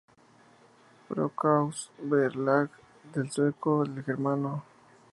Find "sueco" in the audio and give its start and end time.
3.31-3.81